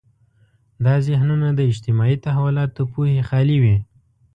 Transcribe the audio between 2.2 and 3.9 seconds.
تحولاتو پوهې خالي وي.